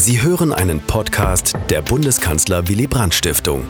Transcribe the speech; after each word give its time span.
Sie 0.00 0.22
hören 0.22 0.52
einen 0.52 0.78
Podcast 0.78 1.56
der 1.70 1.82
Bundeskanzler 1.82 2.68
Willy 2.68 2.86
Brandt 2.86 3.14
Stiftung. 3.14 3.64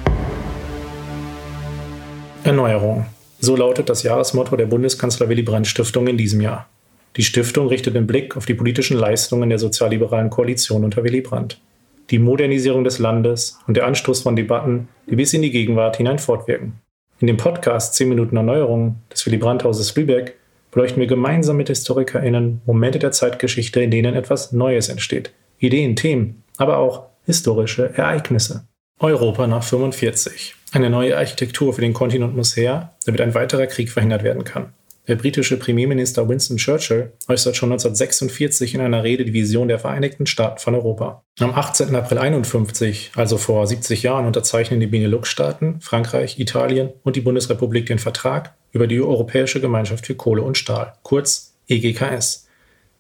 Erneuerung. 2.45 3.06
So 3.40 3.56
lautet 3.56 3.88
das 3.88 4.03
Jahresmotto 4.03 4.54
der 4.54 4.67
Bundeskanzler 4.67 5.30
Willy 5.30 5.41
Brandt 5.41 5.69
Stiftung 5.69 6.06
in 6.06 6.19
diesem 6.19 6.43
Jahr. 6.43 6.69
Die 7.17 7.22
Stiftung 7.22 7.69
richtet 7.69 7.95
den 7.95 8.06
Blick 8.06 8.37
auf 8.37 8.45
die 8.45 8.53
politischen 8.53 8.99
Leistungen 8.99 9.49
der 9.49 9.59
sozialliberalen 9.59 10.29
Koalition 10.29 10.85
unter 10.85 11.02
Willy 11.02 11.22
Brandt. 11.22 11.62
Die 12.11 12.18
Modernisierung 12.18 12.84
des 12.84 12.98
Landes 12.98 13.58
und 13.66 13.79
der 13.79 13.86
Anstoß 13.86 14.20
von 14.20 14.36
Debatten, 14.36 14.88
die 15.06 15.16
bis 15.16 15.32
in 15.32 15.40
die 15.40 15.50
Gegenwart 15.50 15.96
hinein 15.96 16.18
fortwirken. 16.18 16.74
In 17.20 17.26
dem 17.26 17.38
Podcast 17.38 17.95
10 17.95 18.06
Minuten 18.06 18.36
Erneuerung 18.36 18.96
des 19.10 19.24
Willy 19.24 19.38
Brandt 19.38 19.64
Hauses 19.64 19.96
Lübeck 19.96 20.34
beleuchten 20.72 21.00
wir 21.00 21.06
gemeinsam 21.06 21.56
mit 21.56 21.70
HistorikerInnen 21.70 22.60
Momente 22.66 22.98
der 22.98 23.12
Zeitgeschichte, 23.12 23.80
in 23.80 23.90
denen 23.90 24.14
etwas 24.14 24.52
Neues 24.52 24.90
entsteht– 24.90 25.32
Ideen, 25.59 25.96
Themen, 25.96 26.45
aber 26.56 26.79
auch 26.79 27.06
historische 27.24 27.92
Ereignisse. 27.96 28.66
Europa 29.01 29.46
nach 29.46 29.62
45. 29.62 30.55
Eine 30.73 30.91
neue 30.91 31.16
Architektur 31.16 31.73
für 31.73 31.80
den 31.80 31.95
Kontinent 31.95 32.37
muss 32.37 32.56
her, 32.56 32.95
damit 33.06 33.20
ein 33.20 33.34
weiterer 33.34 33.66
Krieg 33.66 33.91
verhindert 33.91 34.23
werden 34.23 34.45
kann. 34.45 34.73
Der 35.09 35.14
britische 35.14 35.59
Premierminister 35.59 36.28
Winston 36.28 36.59
Churchill 36.59 37.12
äußert 37.28 37.56
schon 37.56 37.73
1946 37.73 38.74
in 38.74 38.83
einer 38.83 39.05
Rede 39.05 39.24
die 39.24 39.33
Vision 39.33 39.69
der 39.69 39.78
Vereinigten 39.78 40.27
Staaten 40.27 40.59
von 40.59 40.74
Europa. 40.74 41.23
Am 41.41 41.55
18. 41.55 41.97
April 41.97 42.19
51, 42.19 43.12
also 43.16 43.38
vor 43.38 43.66
70 43.66 44.02
Jahren, 44.02 44.27
unterzeichnen 44.27 44.80
die 44.80 44.86
Benelux-Staaten, 44.86 45.80
Frankreich, 45.80 46.38
Italien 46.38 46.91
und 47.05 47.16
die 47.16 47.22
Bundesrepublik 47.22 47.86
den 47.86 47.98
Vertrag 47.98 48.55
über 48.72 48.86
die 48.86 49.00
Europäische 49.00 49.62
Gemeinschaft 49.62 50.06
für 50.06 50.14
Kohle 50.14 50.42
und 50.42 50.59
Stahl, 50.59 50.92
kurz 51.02 51.55
EGKS. 51.69 52.47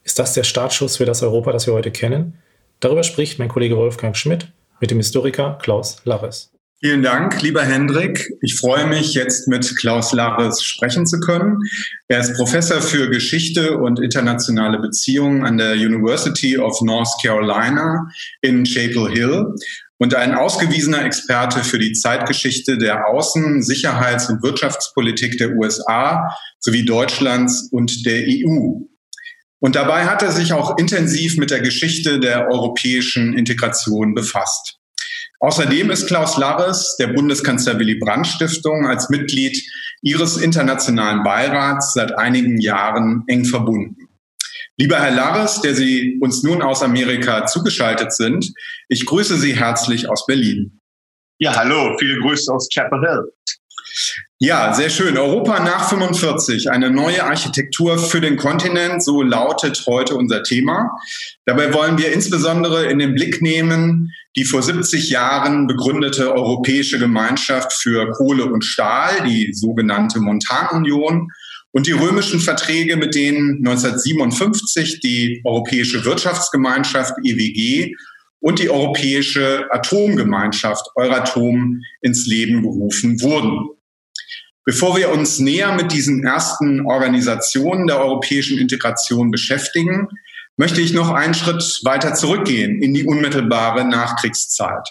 Ist 0.02 0.18
das 0.18 0.32
der 0.32 0.44
Startschuss 0.44 0.96
für 0.96 1.04
das 1.04 1.22
Europa, 1.22 1.52
das 1.52 1.66
wir 1.66 1.74
heute 1.74 1.90
kennen? 1.90 2.38
Darüber 2.80 3.02
spricht 3.02 3.38
mein 3.38 3.48
Kollege 3.48 3.76
Wolfgang 3.76 4.16
Schmidt 4.16 4.48
mit 4.80 4.90
dem 4.90 4.98
Historiker 4.98 5.58
Klaus 5.60 6.00
Larres. 6.04 6.52
Vielen 6.80 7.02
Dank, 7.02 7.42
lieber 7.42 7.62
Hendrik. 7.62 8.30
Ich 8.40 8.54
freue 8.54 8.86
mich, 8.86 9.14
jetzt 9.14 9.48
mit 9.48 9.76
Klaus 9.78 10.12
Larres 10.12 10.62
sprechen 10.62 11.06
zu 11.06 11.18
können. 11.18 11.58
Er 12.06 12.20
ist 12.20 12.34
Professor 12.36 12.80
für 12.80 13.10
Geschichte 13.10 13.78
und 13.78 13.98
internationale 13.98 14.78
Beziehungen 14.78 15.44
an 15.44 15.58
der 15.58 15.72
University 15.72 16.56
of 16.56 16.80
North 16.82 17.08
Carolina 17.20 18.08
in 18.42 18.62
Chapel 18.62 19.10
Hill 19.10 19.54
und 19.98 20.14
ein 20.14 20.36
ausgewiesener 20.36 21.04
Experte 21.04 21.64
für 21.64 21.80
die 21.80 21.94
Zeitgeschichte 21.94 22.78
der 22.78 23.08
Außen-, 23.08 23.60
Sicherheits- 23.60 24.30
und 24.30 24.44
Wirtschaftspolitik 24.44 25.36
der 25.38 25.56
USA 25.56 26.32
sowie 26.60 26.84
Deutschlands 26.84 27.70
und 27.72 28.06
der 28.06 28.22
EU. 28.28 28.82
Und 29.60 29.74
dabei 29.74 30.06
hat 30.06 30.22
er 30.22 30.30
sich 30.30 30.52
auch 30.52 30.78
intensiv 30.78 31.36
mit 31.36 31.50
der 31.50 31.60
Geschichte 31.60 32.20
der 32.20 32.48
europäischen 32.48 33.36
Integration 33.36 34.14
befasst. 34.14 34.78
Außerdem 35.40 35.90
ist 35.90 36.06
Klaus 36.06 36.36
Larres 36.36 36.96
der 36.98 37.08
Bundeskanzler 37.08 37.78
Willy 37.78 37.96
Brandt 37.96 38.26
Stiftung 38.26 38.86
als 38.86 39.08
Mitglied 39.08 39.60
ihres 40.02 40.36
internationalen 40.36 41.22
Beirats 41.22 41.92
seit 41.94 42.16
einigen 42.16 42.60
Jahren 42.60 43.24
eng 43.26 43.44
verbunden. 43.44 44.08
Lieber 44.76 45.00
Herr 45.00 45.10
Larres, 45.10 45.60
der 45.60 45.74
Sie 45.74 46.18
uns 46.20 46.44
nun 46.44 46.62
aus 46.62 46.82
Amerika 46.82 47.46
zugeschaltet 47.46 48.12
sind, 48.12 48.52
ich 48.88 49.06
grüße 49.06 49.36
Sie 49.36 49.56
herzlich 49.56 50.08
aus 50.08 50.24
Berlin. 50.26 50.80
Ja, 51.38 51.56
hallo, 51.56 51.96
viele 51.98 52.20
Grüße 52.20 52.52
aus 52.52 52.68
Chapel 52.72 53.00
Hill. 53.00 53.32
Ja, 54.40 54.72
sehr 54.72 54.88
schön. 54.88 55.18
Europa 55.18 55.58
nach 55.58 55.88
45, 55.88 56.70
eine 56.70 56.90
neue 56.90 57.24
Architektur 57.24 57.98
für 57.98 58.20
den 58.20 58.36
Kontinent, 58.36 59.02
so 59.02 59.22
lautet 59.22 59.82
heute 59.86 60.14
unser 60.14 60.44
Thema. 60.44 60.92
Dabei 61.44 61.74
wollen 61.74 61.98
wir 61.98 62.12
insbesondere 62.12 62.86
in 62.86 63.00
den 63.00 63.14
Blick 63.14 63.42
nehmen 63.42 64.12
die 64.38 64.44
vor 64.44 64.62
70 64.62 65.10
Jahren 65.10 65.66
begründete 65.66 66.32
Europäische 66.32 67.00
Gemeinschaft 67.00 67.72
für 67.72 68.12
Kohle 68.12 68.46
und 68.46 68.64
Stahl, 68.64 69.26
die 69.26 69.52
sogenannte 69.52 70.20
Montanunion, 70.20 71.28
und 71.72 71.88
die 71.88 71.92
römischen 71.92 72.38
Verträge, 72.38 72.96
mit 72.96 73.16
denen 73.16 73.66
1957 73.66 75.00
die 75.00 75.42
Europäische 75.44 76.04
Wirtschaftsgemeinschaft 76.04 77.14
EWG 77.24 77.94
und 78.40 78.60
die 78.60 78.70
Europäische 78.70 79.66
Atomgemeinschaft 79.70 80.86
Euratom 80.94 81.82
ins 82.00 82.26
Leben 82.26 82.62
gerufen 82.62 83.20
wurden. 83.20 83.70
Bevor 84.68 84.98
wir 84.98 85.10
uns 85.12 85.38
näher 85.38 85.72
mit 85.72 85.92
diesen 85.92 86.26
ersten 86.26 86.84
Organisationen 86.84 87.86
der 87.86 88.00
europäischen 88.00 88.58
Integration 88.58 89.30
beschäftigen, 89.30 90.08
möchte 90.58 90.82
ich 90.82 90.92
noch 90.92 91.08
einen 91.08 91.32
Schritt 91.32 91.80
weiter 91.84 92.12
zurückgehen 92.12 92.82
in 92.82 92.92
die 92.92 93.06
unmittelbare 93.06 93.86
Nachkriegszeit. 93.86 94.86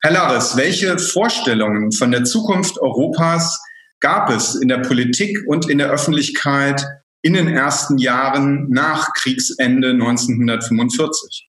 Herr 0.00 0.12
Lares, 0.12 0.56
welche 0.56 0.98
Vorstellungen 0.98 1.92
von 1.92 2.12
der 2.12 2.24
Zukunft 2.24 2.78
Europas 2.78 3.60
gab 4.00 4.30
es 4.30 4.54
in 4.54 4.68
der 4.68 4.78
Politik 4.78 5.36
und 5.46 5.68
in 5.68 5.76
der 5.76 5.90
Öffentlichkeit 5.90 6.82
in 7.20 7.34
den 7.34 7.48
ersten 7.48 7.98
Jahren 7.98 8.70
nach 8.70 9.12
Kriegsende 9.12 9.90
1945? 9.90 11.47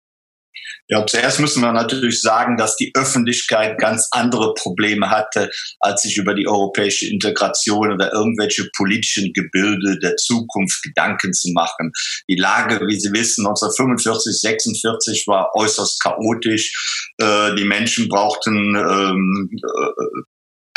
Ja, 0.90 1.06
zuerst 1.06 1.38
müssen 1.38 1.60
wir 1.60 1.72
natürlich 1.72 2.22
sagen, 2.22 2.56
dass 2.56 2.76
die 2.76 2.92
Öffentlichkeit 2.94 3.78
ganz 3.78 4.08
andere 4.10 4.54
Probleme 4.54 5.10
hatte, 5.10 5.50
als 5.80 6.02
sich 6.02 6.16
über 6.16 6.34
die 6.34 6.48
europäische 6.48 7.06
Integration 7.06 7.92
oder 7.92 8.12
irgendwelche 8.12 8.70
politischen 8.74 9.32
Gebilde 9.34 9.98
der 9.98 10.16
Zukunft 10.16 10.82
Gedanken 10.82 11.34
zu 11.34 11.50
machen. 11.52 11.92
Die 12.28 12.36
Lage, 12.36 12.80
wie 12.86 12.98
Sie 12.98 13.12
wissen, 13.12 13.46
1945, 13.46 14.40
46 14.40 15.26
war 15.26 15.50
äußerst 15.54 16.02
chaotisch. 16.02 17.12
Äh, 17.18 17.54
die 17.56 17.64
Menschen 17.64 18.08
brauchten 18.08 18.74
ähm, 18.74 19.50
äh, 19.52 20.22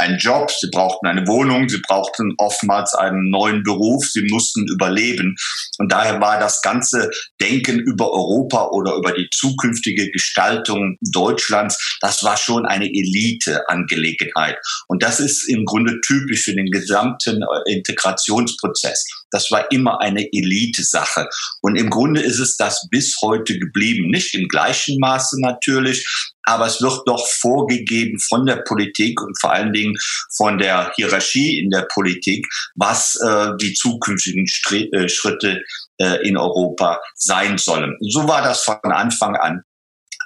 einen 0.01 0.17
Job, 0.17 0.51
sie 0.51 0.69
brauchten 0.71 1.07
eine 1.07 1.25
Wohnung, 1.27 1.69
sie 1.69 1.81
brauchten 1.87 2.33
oftmals 2.37 2.93
einen 2.93 3.29
neuen 3.29 3.63
Beruf, 3.63 4.03
sie 4.05 4.23
mussten 4.29 4.67
überleben. 4.67 5.35
Und 5.77 5.91
daher 5.91 6.19
war 6.19 6.39
das 6.39 6.61
ganze 6.61 7.09
Denken 7.39 7.79
über 7.79 8.11
Europa 8.11 8.69
oder 8.71 8.95
über 8.95 9.11
die 9.13 9.29
zukünftige 9.31 10.09
Gestaltung 10.11 10.97
Deutschlands, 11.01 11.97
das 12.01 12.23
war 12.23 12.37
schon 12.37 12.65
eine 12.65 12.85
Elite-Angelegenheit. 12.85 14.57
Und 14.87 15.03
das 15.03 15.19
ist 15.19 15.47
im 15.49 15.65
Grunde 15.65 15.99
typisch 16.01 16.43
für 16.43 16.55
den 16.55 16.71
gesamten 16.71 17.41
äh, 17.41 17.73
Integrationsprozess. 17.73 19.05
Das 19.31 19.49
war 19.51 19.71
immer 19.71 20.01
eine 20.01 20.27
Elite-Sache. 20.31 21.27
Und 21.61 21.75
im 21.75 21.89
Grunde 21.89 22.21
ist 22.21 22.39
es 22.39 22.57
das 22.57 22.87
bis 22.89 23.17
heute 23.21 23.57
geblieben. 23.57 24.09
Nicht 24.09 24.35
im 24.35 24.47
gleichen 24.47 24.99
Maße 24.99 25.39
natürlich, 25.41 26.05
aber 26.43 26.65
es 26.65 26.81
wird 26.81 27.01
doch 27.05 27.25
vorgegeben 27.27 28.19
von 28.19 28.45
der 28.45 28.57
Politik 28.67 29.21
und 29.21 29.39
vor 29.39 29.53
allen 29.53 29.73
Dingen 29.73 29.95
von 30.35 30.57
der 30.57 30.91
Hierarchie 30.95 31.59
in 31.59 31.69
der 31.69 31.87
Politik, 31.93 32.47
was 32.75 33.15
äh, 33.15 33.51
die 33.59 33.73
zukünftigen 33.73 34.47
Str 34.47 34.91
äh, 34.93 35.09
Schritte 35.09 35.61
äh, 35.99 36.27
in 36.27 36.37
Europa 36.37 36.99
sein 37.15 37.57
sollen. 37.57 37.95
So 37.99 38.27
war 38.27 38.41
das 38.41 38.63
von 38.63 38.79
Anfang 38.83 39.35
an. 39.35 39.63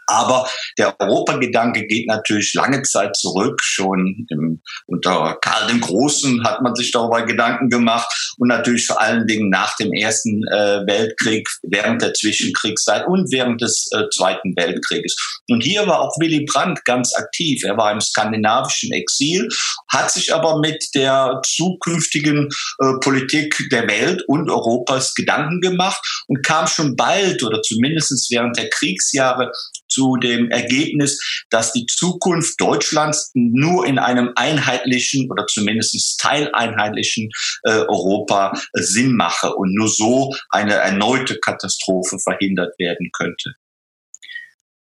Aber 0.07 0.47
der 0.77 0.95
Europagedanke 0.99 1.85
geht 1.87 2.07
natürlich 2.07 2.53
lange 2.53 2.81
Zeit 2.83 3.15
zurück. 3.15 3.59
Schon 3.61 4.25
im, 4.29 4.61
unter 4.87 5.37
Karl 5.41 5.67
dem 5.67 5.81
Großen 5.81 6.43
hat 6.43 6.61
man 6.61 6.75
sich 6.75 6.91
darüber 6.91 7.23
Gedanken 7.23 7.69
gemacht 7.69 8.07
und 8.37 8.49
natürlich 8.49 8.87
vor 8.87 9.01
allen 9.01 9.27
Dingen 9.27 9.49
nach 9.49 9.75
dem 9.77 9.93
Ersten 9.93 10.43
äh, 10.47 10.85
Weltkrieg, 10.85 11.47
während 11.63 12.01
der 12.01 12.13
Zwischenkriegszeit 12.13 13.07
und 13.07 13.31
während 13.31 13.61
des 13.61 13.87
äh, 13.91 14.03
Zweiten 14.13 14.55
Weltkrieges. 14.55 15.15
Und 15.49 15.61
hier 15.61 15.87
war 15.87 16.01
auch 16.01 16.15
Willy 16.19 16.45
Brandt 16.45 16.83
ganz 16.85 17.13
aktiv. 17.15 17.63
Er 17.63 17.77
war 17.77 17.91
im 17.91 18.01
skandinavischen 18.01 18.91
Exil, 18.91 19.47
hat 19.89 20.11
sich 20.11 20.33
aber 20.33 20.59
mit 20.59 20.83
der 20.95 21.41
zukünftigen 21.45 22.49
äh, 22.79 22.93
Politik 23.01 23.57
der 23.71 23.87
Welt 23.87 24.23
und 24.27 24.49
Europas 24.49 25.13
Gedanken 25.13 25.61
gemacht 25.61 26.01
und 26.27 26.45
kam 26.45 26.67
schon 26.67 26.95
bald 26.95 27.43
oder 27.43 27.61
zumindest 27.61 28.29
während 28.31 28.57
der 28.57 28.69
Kriegsjahre 28.69 29.51
zu 29.95 30.17
dem 30.17 30.51
Ergebnis, 30.51 31.45
dass 31.49 31.71
die 31.71 31.85
Zukunft 31.85 32.59
Deutschlands 32.59 33.31
nur 33.33 33.85
in 33.85 33.97
einem 33.97 34.31
einheitlichen 34.35 35.31
oder 35.31 35.47
zumindest 35.47 36.19
teileinheitlichen 36.19 37.29
äh, 37.63 37.71
Europa 37.71 38.51
äh, 38.73 38.81
Sinn 38.81 39.15
mache 39.15 39.53
und 39.55 39.73
nur 39.73 39.87
so 39.87 40.35
eine 40.49 40.73
erneute 40.73 41.39
Katastrophe 41.39 42.19
verhindert 42.19 42.77
werden 42.77 43.09
könnte. 43.13 43.53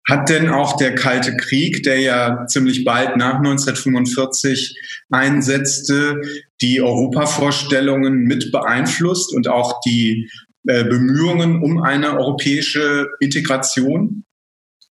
Hat 0.09 0.29
denn 0.29 0.49
auch 0.49 0.75
der 0.75 0.95
Kalte 0.95 1.37
Krieg, 1.37 1.83
der 1.83 1.99
ja 1.99 2.45
ziemlich 2.47 2.83
bald 2.83 3.15
nach 3.15 3.35
1945 3.35 4.77
einsetzte, 5.09 6.19
die 6.61 6.81
Europavorstellungen 6.81 8.23
mit 8.23 8.51
beeinflusst 8.51 9.33
und 9.33 9.47
auch 9.47 9.79
die 9.85 10.29
äh, 10.67 10.83
Bemühungen 10.83 11.63
um 11.63 11.81
eine 11.81 12.17
europäische 12.17 13.07
Integration? 13.21 14.25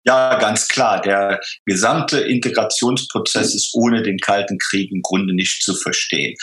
Ja, 0.05 0.37
ganz 0.39 0.67
klar. 0.67 1.01
Der 1.01 1.41
gesamte 1.65 2.19
Integrationsprozess 2.21 3.55
ist 3.55 3.71
ohne 3.75 4.03
den 4.03 4.19
Kalten 4.19 4.59
Krieg 4.59 4.91
im 4.91 5.01
Grunde 5.01 5.33
nicht 5.33 5.63
zu 5.63 5.75
verstehen. 5.75 6.35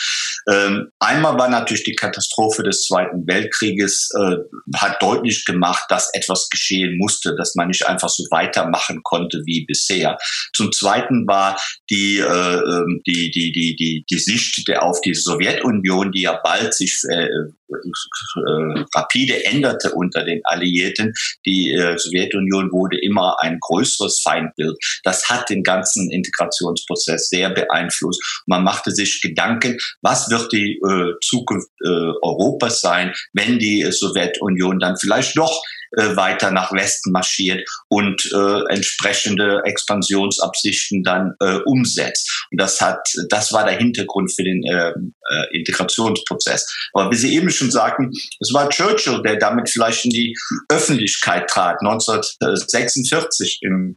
Ähm, 0.50 0.90
einmal 0.98 1.38
war 1.38 1.48
natürlich 1.48 1.84
die 1.84 1.94
Katastrophe 1.94 2.62
des 2.62 2.84
Zweiten 2.84 3.26
Weltkrieges, 3.26 4.10
äh, 4.18 4.36
hat 4.76 5.02
deutlich 5.02 5.44
gemacht, 5.44 5.84
dass 5.90 6.12
etwas 6.14 6.48
geschehen 6.48 6.96
musste, 6.96 7.34
dass 7.36 7.54
man 7.54 7.68
nicht 7.68 7.86
einfach 7.86 8.08
so 8.08 8.24
weitermachen 8.30 9.02
konnte 9.02 9.42
wie 9.44 9.66
bisher. 9.66 10.16
Zum 10.54 10.72
Zweiten 10.72 11.26
war 11.26 11.60
die, 11.90 12.18
äh, 12.18 12.24
ähm, 12.24 13.02
die, 13.06 13.30
die, 13.30 13.52
die, 13.52 13.76
die, 13.76 14.04
die 14.08 14.18
Sicht 14.18 14.66
der, 14.68 14.82
auf 14.82 15.02
die 15.02 15.14
Sowjetunion, 15.14 16.12
die 16.12 16.22
ja 16.22 16.40
bald 16.42 16.72
sich 16.72 16.98
äh, 17.10 17.28
äh, 17.70 18.84
rapide 18.94 19.44
änderte 19.44 19.92
unter 19.92 20.24
den 20.24 20.40
Alliierten. 20.44 21.12
Die 21.46 21.72
äh, 21.72 21.96
Sowjetunion 21.98 22.72
wurde 22.72 22.98
immer 23.00 23.40
ein 23.40 23.49
größeres 23.60 24.20
Feindbild. 24.22 24.76
Das 25.04 25.28
hat 25.28 25.48
den 25.50 25.62
ganzen 25.62 26.10
Integrationsprozess 26.10 27.28
sehr 27.28 27.50
beeinflusst. 27.50 28.22
Man 28.46 28.64
machte 28.64 28.90
sich 28.90 29.20
Gedanken, 29.20 29.78
was 30.02 30.30
wird 30.30 30.52
die 30.52 30.80
äh, 30.86 31.12
Zukunft 31.24 31.68
äh, 31.84 32.12
Europas 32.22 32.80
sein, 32.80 33.12
wenn 33.32 33.58
die 33.58 33.82
Sowjetunion 33.90 34.78
dann 34.78 34.96
vielleicht 34.96 35.36
doch 35.36 35.62
äh, 35.96 36.16
weiter 36.16 36.50
nach 36.50 36.72
Westen 36.72 37.12
marschiert 37.12 37.68
und 37.88 38.30
äh, 38.32 38.72
entsprechende 38.72 39.60
Expansionsabsichten 39.64 41.02
dann 41.02 41.34
äh, 41.40 41.58
umsetzt. 41.64 42.46
Und 42.50 42.60
das 42.60 42.80
hat, 42.80 43.00
das 43.28 43.52
war 43.52 43.64
der 43.64 43.76
Hintergrund 43.76 44.32
für 44.34 44.44
den 44.44 44.62
äh, 44.64 44.90
äh, 44.90 45.56
Integrationsprozess. 45.58 46.66
Aber 46.92 47.10
wie 47.10 47.16
Sie 47.16 47.34
eben 47.34 47.50
schon 47.50 47.70
sagten, 47.70 48.10
es 48.40 48.52
war 48.52 48.68
Churchill, 48.68 49.22
der 49.22 49.36
damit 49.36 49.70
vielleicht 49.70 50.04
in 50.04 50.10
die 50.10 50.36
Öffentlichkeit 50.68 51.48
trat, 51.48 51.78
1946 51.80 53.58
im 53.62 53.96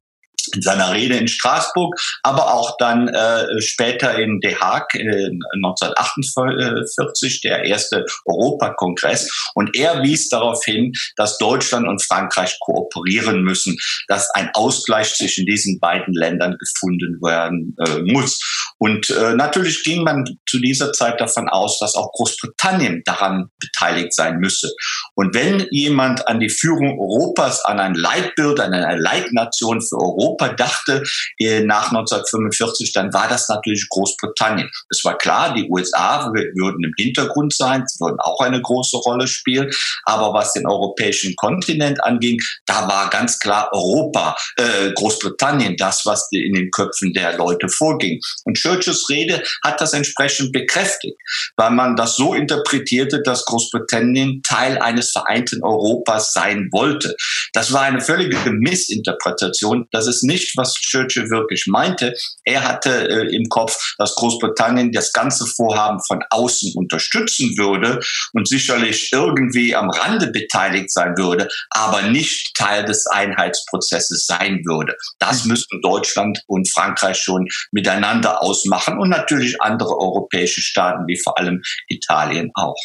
in 0.56 0.62
seiner 0.62 0.94
Rede 0.94 1.18
in 1.18 1.28
Straßburg, 1.28 1.96
aber 2.24 2.54
auch 2.54 2.78
dann 2.78 3.08
äh, 3.08 3.62
später 3.62 4.18
in 4.18 4.40
Den 4.40 4.60
Haag 4.60 4.94
äh, 4.96 5.30
1948, 5.64 7.42
der 7.42 7.66
erste 7.66 8.06
Europakongress. 8.26 9.30
Und 9.56 9.76
er 9.76 10.04
wies 10.04 10.30
darauf 10.30 10.64
hin, 10.64 10.94
dass 11.16 11.38
Deutschland 11.38 11.88
und 11.88 12.04
Frankreich 12.04 12.58
kooperieren 12.60 13.44
müssen, 13.44 13.78
dass 14.08 14.30
ein 14.32 14.50
Ausgleich 14.54 15.14
zwischen 15.14 15.46
diesen 15.46 15.80
beiden 15.80 16.14
Ländern 16.14 16.58
gefunden 16.58 17.20
werden 17.22 17.76
äh, 17.86 18.00
muss. 18.12 18.40
Und 18.78 19.10
äh, 19.10 19.34
natürlich 19.34 19.84
ging 19.84 20.04
man 20.04 20.26
zu 20.48 20.60
dieser 20.60 20.92
Zeit 20.94 21.20
davon 21.22 21.48
aus, 21.50 21.80
dass 21.80 21.96
auch 21.96 22.12
Großbritannien 22.12 23.02
daran 23.06 23.50
beteiligt 23.60 24.14
sein 24.14 24.38
müsse. 24.38 24.72
Und 25.16 25.34
wenn 25.34 25.68
jemand 25.72 26.28
an 26.28 26.40
die 26.40 26.50
Führung 26.50 27.00
Europas, 27.00 27.64
an 27.64 27.80
ein 27.80 27.96
Leitbild, 27.96 28.60
an 28.60 28.74
eine 28.74 29.00
Leitnation 29.00 29.82
für 29.82 29.98
Europa 29.98 30.43
Europa 30.44 30.56
dachte 30.56 31.04
äh, 31.40 31.62
nach 31.62 31.92
1945, 31.92 32.94
dann 32.94 33.14
war 33.14 33.28
das 33.28 33.50
natürlich 33.50 33.88
Großbritannien. 33.90 34.70
Es 34.90 35.04
war 35.04 35.18
klar, 35.18 35.54
die 35.54 35.68
USA 35.70 36.32
würden 36.32 36.84
im 36.84 36.94
Hintergrund 36.98 37.54
sein, 37.54 37.84
sie 37.88 38.00
würden 38.00 38.20
auch 38.20 38.40
eine 38.42 38.62
große 38.62 38.98
Rolle 38.98 39.28
spielen. 39.28 39.70
Aber 40.06 40.34
was 40.34 40.54
den 40.54 40.68
europäischen 40.68 41.36
Kontinent 41.36 42.04
anging, 42.04 42.40
da 42.66 42.88
war 42.88 43.10
ganz 43.10 43.40
klar 43.40 43.70
Europa, 43.72 44.36
äh, 44.58 44.92
Großbritannien, 44.94 45.76
das, 45.78 46.06
was 46.06 46.28
in 46.32 46.54
den 46.54 46.72
Köpfen 46.72 47.14
der 47.14 47.38
Leute 47.38 47.70
vorging. 47.70 48.20
Und 48.46 48.58
Churchills 48.58 49.10
Rede 49.10 49.44
hat 49.64 49.82
das 49.82 49.94
entsprechend 49.94 50.52
bekräftigt, 50.52 51.18
weil 51.58 51.72
man 51.72 51.96
das 51.96 52.16
so 52.16 52.34
interpretierte, 52.34 53.22
dass 53.24 53.46
Großbritannien 53.46 54.42
Teil 54.44 54.78
eines 54.78 55.12
vereinten 55.12 55.64
Europas 55.64 56.34
sein 56.34 56.70
wollte. 56.72 57.16
Das 57.54 57.72
war 57.72 57.82
eine 57.82 58.02
völlige 58.02 58.38
Missinterpretation. 58.52 59.88
Das 59.92 60.08
ist 60.08 60.24
nicht, 60.24 60.33
was 60.56 60.74
Churchill 60.74 61.30
wirklich 61.30 61.66
meinte. 61.68 62.14
Er 62.44 62.68
hatte 62.68 63.10
äh, 63.10 63.36
im 63.36 63.48
Kopf, 63.50 63.96
dass 63.98 64.16
Großbritannien 64.16 64.92
das 64.92 65.12
ganze 65.14 65.46
Vorhaben 65.46 66.00
von 66.08 66.24
außen 66.30 66.74
unterstützen 66.76 67.58
würde 67.58 68.00
und 68.34 68.48
sicherlich 68.48 69.12
irgendwie 69.14 69.76
am 69.76 69.90
Rande 69.90 70.28
beteiligt 70.28 70.92
sein 70.92 71.16
würde, 71.18 71.48
aber 71.70 72.04
nicht 72.04 72.56
Teil 72.56 72.86
des 72.86 73.06
Einheitsprozesses 73.08 74.26
sein 74.26 74.62
würde. 74.66 74.96
Das 75.20 75.44
mhm. 75.44 75.52
müssten 75.52 75.82
Deutschland 75.82 76.42
und 76.48 76.70
Frankreich 76.70 77.18
schon 77.18 77.48
miteinander 77.72 78.42
ausmachen 78.42 78.98
und 79.00 79.10
natürlich 79.10 79.62
andere 79.62 79.98
europäische 79.98 80.62
Staaten 80.62 81.08
wie 81.08 81.20
vor 81.22 81.38
allem 81.40 81.62
Italien 81.88 82.52
auch. 82.56 82.76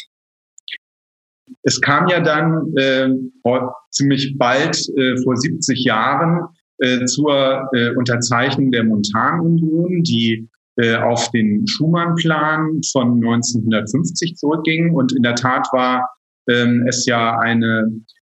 Es 1.63 1.81
kam 1.81 2.07
ja 2.07 2.19
dann 2.19 2.73
äh, 2.77 3.09
ziemlich 3.91 4.37
bald, 4.37 4.77
äh, 4.97 5.21
vor 5.23 5.35
70 5.35 5.83
Jahren, 5.83 6.47
äh, 6.79 7.05
zur 7.05 7.69
äh, 7.73 7.91
Unterzeichnung 7.95 8.71
der 8.71 8.83
Montanunion, 8.83 10.03
die 10.03 10.47
äh, 10.77 10.95
auf 10.95 11.29
den 11.31 11.67
Schumann-Plan 11.67 12.81
von 12.91 13.15
1950 13.15 14.35
zurückging. 14.35 14.93
Und 14.93 15.13
in 15.15 15.23
der 15.23 15.35
Tat 15.35 15.67
war 15.73 16.09
ähm, 16.49 16.85
es 16.87 17.05
ja 17.05 17.37
eine 17.39 17.91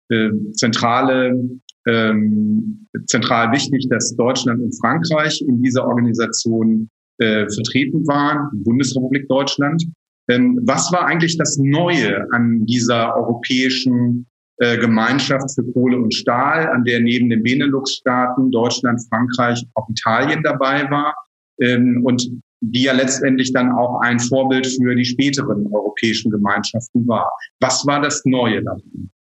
äh, 0.09 0.29
zentrale, 0.53 1.39
ähm, 1.87 2.87
zentral 3.07 3.51
wichtig, 3.51 3.87
dass 3.89 4.15
Deutschland 4.15 4.61
und 4.61 4.77
Frankreich 4.79 5.43
in 5.47 5.61
dieser 5.61 5.87
Organisation 5.87 6.89
äh, 7.17 7.49
vertreten 7.49 8.05
waren, 8.07 8.49
Bundesrepublik 8.63 9.27
Deutschland. 9.27 9.83
Ähm, 10.29 10.59
was 10.63 10.91
war 10.91 11.05
eigentlich 11.05 11.37
das 11.37 11.57
Neue 11.57 12.27
an 12.31 12.65
dieser 12.65 13.15
europäischen 13.15 14.27
äh, 14.57 14.77
Gemeinschaft 14.77 15.53
für 15.53 15.63
Kohle 15.73 15.97
und 15.97 16.13
Stahl, 16.13 16.67
an 16.67 16.83
der 16.83 17.01
neben 17.01 17.29
den 17.29 17.43
Benelux-Staaten 17.43 18.51
Deutschland, 18.51 19.01
Frankreich, 19.09 19.65
auch 19.73 19.89
Italien 19.89 20.43
dabei 20.43 20.89
war 20.89 21.15
ähm, 21.61 22.01
und 22.05 22.29
die 22.61 22.83
ja 22.83 22.93
letztendlich 22.93 23.51
dann 23.53 23.71
auch 23.71 23.99
ein 24.01 24.19
Vorbild 24.19 24.65
für 24.65 24.95
die 24.95 25.05
späteren 25.05 25.67
europäischen 25.73 26.31
Gemeinschaften 26.31 27.07
war. 27.07 27.29
Was 27.59 27.85
war 27.85 28.01
das 28.01 28.23
Neue 28.25 28.63
daran? 28.63 29.11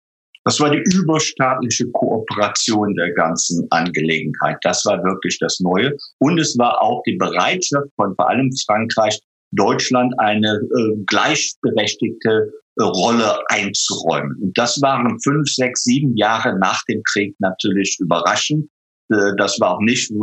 Das 0.45 0.61
war 0.61 0.71
die 0.71 0.83
überstaatliche 0.95 1.87
Kooperation 1.93 2.95
der 2.95 3.13
ganzen 3.13 3.67
Angelegenheit. 3.71 4.59
Das 4.63 4.85
war 4.85 5.03
wirklich 5.03 5.39
das 5.39 5.59
Neue. 5.61 5.97
Und 6.19 6.39
es 6.39 6.57
war 6.59 6.83
auch 6.83 7.03
die 7.05 7.17
Bereitschaft 7.17 7.89
von 7.97 8.15
vor 8.15 8.29
allem 8.29 8.51
Frankreich, 8.67 9.19
Deutschland 9.57 10.15
eine 10.19 10.55
äh, 10.55 10.97
gleichberechtigte 11.07 12.53
Rolle 12.81 13.39
einzuräumen. 13.49 14.37
Und 14.43 14.59
das 14.59 14.81
waren 14.83 15.19
fünf, 15.21 15.49
sechs, 15.49 15.85
sieben 15.85 16.17
Jahre 16.17 16.59
nach 16.59 16.83
dem 16.89 17.03
Krieg 17.05 17.35
natürlich 17.39 17.97
überraschend. 18.01 18.69
Äh, 19.11 19.33
das 19.37 19.61
war 19.61 19.77
auch 19.77 19.81
nicht, 19.81 20.11
äh, 20.11 20.15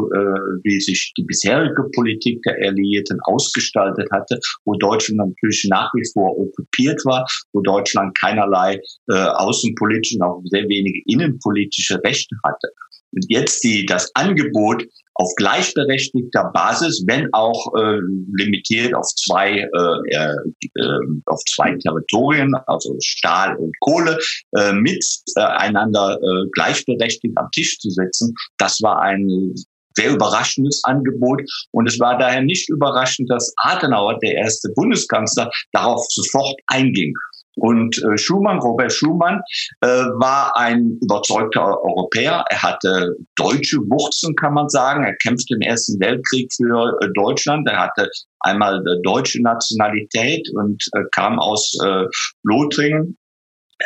wie 0.63 0.79
sich 0.79 1.13
die 1.17 1.23
bisherige 1.23 1.83
Politik 1.95 2.41
der 2.43 2.57
Alliierten 2.67 3.19
ausgestaltet 3.23 4.07
hatte, 4.11 4.39
wo 4.65 4.75
Deutschland 4.75 5.19
natürlich 5.19 5.65
nach 5.69 5.91
wie 5.93 6.07
vor 6.13 6.37
okkupiert 6.37 7.03
war, 7.05 7.25
wo 7.53 7.61
Deutschland 7.61 8.17
keinerlei 8.19 8.79
äh, 9.09 9.13
außenpolitische 9.13 10.17
und 10.17 10.23
auch 10.23 10.41
sehr 10.45 10.67
wenige 10.67 11.01
innenpolitische 11.05 12.01
Rechte 12.03 12.35
hatte. 12.43 12.69
Und 13.13 13.25
jetzt 13.29 13.63
die, 13.63 13.85
das 13.85 14.09
Angebot 14.15 14.85
auf 15.21 15.31
gleichberechtigter 15.35 16.51
Basis, 16.51 17.03
wenn 17.05 17.29
auch 17.33 17.73
äh, 17.75 17.99
limitiert 18.37 18.95
auf 18.95 19.05
zwei, 19.15 19.51
äh, 19.51 20.15
äh, 20.15 20.97
auf 21.27 21.39
zwei 21.47 21.75
Territorien, 21.77 22.55
also 22.65 22.95
Stahl 23.03 23.55
und 23.57 23.71
Kohle, 23.81 24.17
äh, 24.57 24.73
miteinander 24.73 26.17
äh, 26.17 26.49
gleichberechtigt 26.53 27.37
am 27.37 27.49
Tisch 27.51 27.77
zu 27.77 27.91
setzen, 27.91 28.33
das 28.57 28.81
war 28.81 28.99
ein 29.01 29.53
sehr 29.95 30.11
überraschendes 30.11 30.81
Angebot. 30.85 31.41
Und 31.71 31.87
es 31.87 31.99
war 31.99 32.17
daher 32.17 32.41
nicht 32.41 32.69
überraschend, 32.69 33.29
dass 33.29 33.53
Adenauer, 33.57 34.17
der 34.19 34.35
erste 34.35 34.69
Bundeskanzler, 34.75 35.51
darauf 35.71 36.03
sofort 36.09 36.59
einging. 36.67 37.13
Und 37.61 38.01
äh, 38.03 38.17
Schumann, 38.17 38.57
Robert 38.57 38.91
Schumann, 38.91 39.39
äh, 39.81 39.87
war 39.87 40.57
ein 40.57 40.97
überzeugter 41.01 41.79
Europäer. 41.83 42.43
Er 42.49 42.63
hatte 42.63 43.15
deutsche 43.35 43.77
Wurzeln, 43.77 44.35
kann 44.35 44.55
man 44.55 44.67
sagen. 44.67 45.03
Er 45.03 45.15
kämpfte 45.17 45.53
im 45.53 45.61
Ersten 45.61 45.99
Weltkrieg 45.99 46.51
für 46.51 46.97
äh, 47.01 47.07
Deutschland. 47.13 47.69
Er 47.69 47.79
hatte 47.79 48.09
einmal 48.39 48.79
äh, 48.79 49.01
deutsche 49.03 49.43
Nationalität 49.43 50.49
und 50.55 50.83
äh, 50.93 51.01
kam 51.11 51.37
aus 51.37 51.77
äh, 51.85 52.05
Lothringen. 52.43 53.15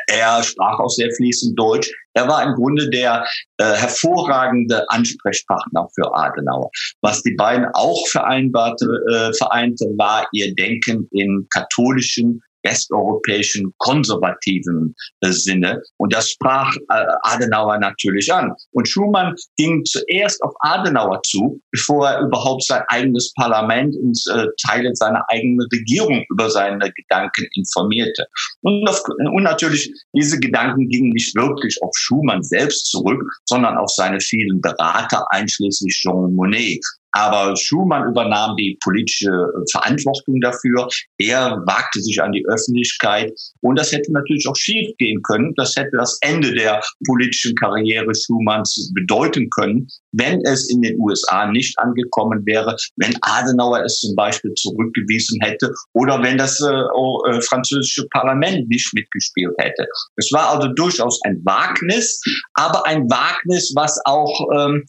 Er 0.08 0.44
sprach 0.44 0.80
auch 0.80 0.90
sehr 0.90 1.12
fließend 1.12 1.60
Deutsch. 1.60 1.92
Er 2.14 2.28
war 2.28 2.44
im 2.44 2.54
Grunde 2.56 2.90
der 2.90 3.26
äh, 3.58 3.64
hervorragende 3.64 4.90
Ansprechpartner 4.90 5.88
für 5.94 6.14
Adenauer. 6.16 6.70
Was 7.02 7.22
die 7.24 7.36
beiden 7.36 7.68
auch 7.74 8.08
vereinbarte, 8.08 8.86
äh, 8.86 9.34
vereinte, 9.34 9.86
war 9.98 10.28
ihr 10.32 10.56
Denken 10.56 11.08
in 11.12 11.48
katholischen 11.54 12.42
westeuropäischen 12.66 13.74
konservativen 13.78 14.94
äh, 15.22 15.32
Sinne. 15.32 15.82
Und 15.98 16.14
das 16.14 16.32
sprach 16.32 16.76
äh, 16.76 17.06
Adenauer 17.22 17.78
natürlich 17.78 18.32
an. 18.34 18.52
Und 18.72 18.88
Schumann 18.88 19.36
ging 19.58 19.84
zuerst 19.86 20.42
auf 20.44 20.54
Adenauer 20.60 21.22
zu, 21.24 21.62
bevor 21.72 22.10
er 22.10 22.26
überhaupt 22.26 22.66
sein 22.66 22.84
eigenes 22.88 23.32
Parlament 23.36 23.96
und 23.96 24.20
äh, 24.34 24.48
Teile 24.66 24.94
seiner 24.96 25.24
eigenen 25.30 25.66
Regierung 25.72 26.24
über 26.30 26.50
seine 26.50 26.92
Gedanken 26.92 27.48
informierte. 27.54 28.26
Und, 28.62 28.88
auf, 28.90 29.02
und 29.08 29.44
natürlich, 29.44 29.92
diese 30.16 30.40
Gedanken 30.40 30.90
gingen 30.90 31.12
nicht 31.12 31.36
wirklich 31.36 31.78
auf 31.82 31.92
Schumann 31.96 32.44
selbst 32.44 32.90
zurück, 32.92 33.22
sondern 33.46 33.78
auf 33.78 33.90
seine 33.92 34.20
vielen 34.20 34.60
Berater, 34.62 35.26
einschließlich 35.30 35.94
Jean 36.02 36.34
Monnet. 36.34 36.84
Aber 37.16 37.56
Schumann 37.56 38.10
übernahm 38.10 38.58
die 38.58 38.78
politische 38.84 39.30
äh, 39.30 39.72
Verantwortung 39.72 40.42
dafür. 40.42 40.88
Er 41.18 41.64
wagte 41.66 42.02
sich 42.02 42.22
an 42.22 42.34
die 42.34 42.46
Öffentlichkeit. 42.46 43.32
Und 43.62 43.80
das 43.80 43.94
hätte 43.94 44.12
natürlich 44.12 44.46
auch 44.50 44.56
schief 44.56 44.92
gehen 44.98 45.22
können. 45.24 45.54
Das 45.56 45.76
hätte 45.78 45.96
das 45.98 46.18
Ende 46.22 46.54
der 46.54 46.82
politischen 47.08 47.56
Karriere 47.56 48.12
Schumanns 48.14 48.92
bedeuten 48.94 49.50
können, 49.52 49.88
wenn 50.12 50.42
es 50.46 50.70
in 50.70 50.82
den 50.82 51.00
USA 51.00 51.50
nicht 51.50 51.80
angekommen 51.80 52.46
wäre, 52.46 52.76
wenn 52.98 53.16
Adenauer 53.22 53.84
es 53.86 54.00
zum 54.00 54.14
Beispiel 54.16 54.54
zurückgewiesen 54.56 55.40
hätte 55.42 55.72
oder 55.94 56.22
wenn 56.22 56.38
das 56.38 56.60
äh, 56.60 56.66
äh, 56.68 57.42
französische 57.44 58.06
Parlament 58.10 58.68
nicht 58.68 58.94
mitgespielt 58.94 59.54
hätte. 59.58 59.88
Es 60.18 60.32
war 60.34 60.50
also 60.50 60.68
durchaus 60.74 61.20
ein 61.24 61.40
Wagnis, 61.46 62.22
aber 62.56 62.86
ein 62.86 63.10
Wagnis, 63.10 63.72
was 63.74 63.98
auch 64.04 64.48
ähm, 64.54 64.84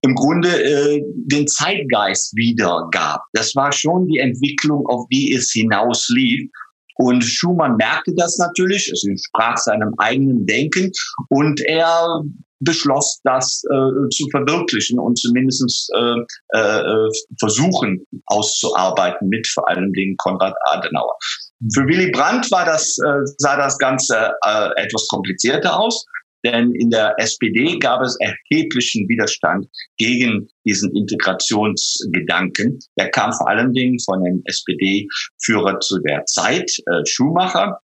im 0.00 0.14
Grunde 0.14 0.48
äh, 0.48 1.02
den 1.14 1.46
Zeitgeist 1.46 2.34
wiedergab. 2.34 3.22
Das 3.32 3.54
war 3.54 3.72
schon 3.72 4.06
die 4.08 4.18
Entwicklung, 4.18 4.86
auf 4.86 5.06
die 5.12 5.32
es 5.34 5.52
hinauslief. 5.52 6.50
Und 6.96 7.22
Schumann 7.22 7.76
merkte 7.76 8.12
das 8.16 8.38
natürlich, 8.38 8.90
es 8.92 9.04
entsprach 9.04 9.56
seinem 9.56 9.94
eigenen 9.98 10.46
Denken 10.46 10.90
und 11.28 11.60
er 11.62 12.22
beschloss, 12.64 13.20
das 13.24 13.62
äh, 13.64 14.08
zu 14.10 14.28
verwirklichen 14.30 14.98
und 14.98 15.18
zumindest 15.18 15.90
äh, 15.94 16.58
äh, 16.58 17.08
versuchen 17.40 18.06
auszuarbeiten 18.26 19.28
mit 19.28 19.46
vor 19.48 19.68
allen 19.68 19.92
Dingen 19.92 20.16
Konrad 20.16 20.54
Adenauer. 20.66 21.16
Für 21.74 21.86
Willy 21.86 22.10
Brandt 22.10 22.50
war 22.50 22.64
das, 22.64 22.96
äh, 22.98 23.20
sah 23.38 23.56
das 23.56 23.78
Ganze 23.78 24.32
äh, 24.44 24.68
etwas 24.76 25.06
komplizierter 25.08 25.78
aus. 25.78 26.04
Denn 26.44 26.72
in 26.72 26.90
der 26.90 27.14
SPD 27.18 27.78
gab 27.78 28.02
es 28.02 28.16
erheblichen 28.20 29.08
Widerstand 29.08 29.66
gegen 29.96 30.48
diesen 30.66 30.94
Integrationsgedanken. 30.96 32.78
Der 32.98 33.10
kam 33.10 33.32
vor 33.32 33.48
allen 33.48 33.72
Dingen 33.72 33.98
von 34.00 34.22
dem 34.24 34.42
SPD-Führer 34.44 35.80
zu 35.80 35.98
der 36.00 36.24
Zeit, 36.26 36.70
äh, 36.86 37.04
Schumacher, 37.06 37.78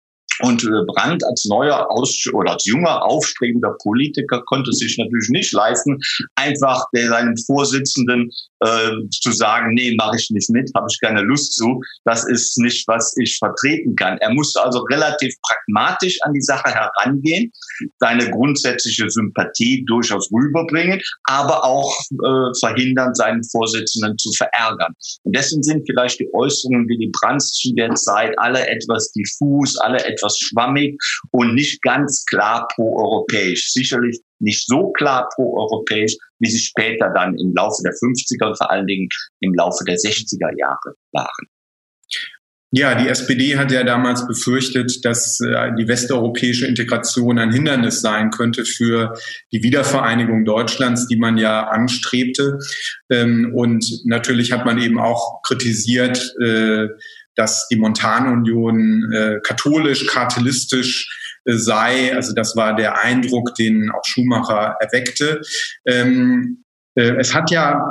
und 0.41 0.63
äh, 0.63 0.85
Brandt 0.87 1.23
als 1.23 1.45
neuer 1.45 1.89
Aus 1.89 2.25
oder 2.33 2.53
als 2.53 2.65
junger 2.65 3.03
aufstrebender 3.05 3.75
Politiker 3.81 4.41
konnte 4.45 4.71
sich 4.73 4.97
natürlich 4.97 5.29
nicht 5.29 5.53
leisten, 5.53 5.97
einfach 6.35 6.83
seinem 6.91 7.37
Vorsitzenden 7.37 8.29
äh, 8.61 8.91
zu 9.09 9.31
sagen, 9.31 9.73
nee, 9.73 9.95
mache 9.97 10.17
ich 10.17 10.29
nicht 10.29 10.49
mit, 10.49 10.69
habe 10.75 10.87
ich 10.89 10.99
keine 11.01 11.21
Lust 11.21 11.53
zu. 11.55 11.81
Das 12.05 12.25
ist 12.27 12.57
nicht, 12.57 12.87
was 12.87 13.15
ich 13.17 13.37
vertreten 13.37 13.95
kann. 13.95 14.17
Er 14.19 14.33
musste 14.33 14.63
also 14.63 14.79
relativ 14.91 15.33
pragmatisch 15.41 16.17
an 16.21 16.33
die 16.33 16.41
Sache 16.41 16.73
herangehen, 16.73 17.51
seine 17.99 18.29
grundsätzliche 18.29 19.09
Sympathie 19.09 19.83
durchaus 19.85 20.29
rüberbringen, 20.31 21.01
aber 21.25 21.63
auch 21.63 21.93
äh, 22.11 22.59
verhindern, 22.59 23.13
seinen 23.15 23.43
Vorsitzenden 23.43 24.17
zu 24.17 24.31
verärgern. 24.33 24.93
Und 25.23 25.35
dessen 25.35 25.61
sind 25.63 25.85
vielleicht 25.87 26.19
die 26.19 26.29
Äußerungen 26.33 26.87
wie 26.87 26.97
die 26.97 27.11
Brands 27.19 27.51
zu 27.53 27.73
der 27.75 27.93
Zeit 27.95 28.37
alle 28.37 28.67
etwas 28.67 29.11
diffus, 29.11 29.77
alle 29.77 30.03
etwas 30.05 30.37
schwammig 30.39 30.97
und 31.31 31.55
nicht 31.55 31.81
ganz 31.81 32.23
klar 32.25 32.67
pro-europäisch. 32.75 33.71
Sicherlich 33.71 34.19
nicht 34.39 34.65
so 34.65 34.91
klar 34.91 35.29
pro-europäisch, 35.35 36.15
wie 36.39 36.49
sie 36.49 36.59
später 36.59 37.11
dann 37.15 37.37
im 37.37 37.53
Laufe 37.53 37.81
der 37.83 37.93
50er 37.93 38.47
und 38.47 38.57
vor 38.57 38.71
allen 38.71 38.87
Dingen 38.87 39.07
im 39.39 39.53
Laufe 39.53 39.83
der 39.85 39.97
60er 39.97 40.57
Jahre 40.57 40.95
waren. 41.11 41.47
Ja, 42.77 42.93
die 42.93 43.07
SPD 43.07 43.57
hat 43.57 43.71
ja 43.71 43.85
damals 43.85 44.27
befürchtet, 44.27 45.05
dass 45.05 45.39
äh, 45.39 45.71
die 45.77 45.87
westeuropäische 45.87 46.67
Integration 46.67 47.39
ein 47.39 47.53
Hindernis 47.53 48.01
sein 48.01 48.31
könnte 48.31 48.65
für 48.65 49.13
die 49.53 49.63
Wiedervereinigung 49.63 50.43
Deutschlands, 50.43 51.07
die 51.07 51.15
man 51.15 51.37
ja 51.37 51.67
anstrebte. 51.67 52.59
Ähm, 53.09 53.53
und 53.55 54.01
natürlich 54.03 54.51
hat 54.51 54.65
man 54.65 54.77
eben 54.81 54.99
auch 54.99 55.41
kritisiert, 55.43 56.35
äh, 56.43 56.87
dass 57.35 57.67
die 57.69 57.77
Montanunion 57.77 59.09
äh, 59.13 59.39
katholisch, 59.41 60.05
kartelistisch 60.07 61.07
äh, 61.07 61.24
sei. 61.45 62.13
Also 62.15 62.33
das 62.33 62.55
war 62.55 62.75
der 62.75 63.03
Eindruck, 63.03 63.55
den 63.55 63.89
auch 63.91 64.03
Schumacher 64.03 64.75
erweckte. 64.79 65.41
Ähm, 65.85 66.63
äh, 66.95 67.15
es 67.17 67.33
hat 67.33 67.51
ja 67.51 67.81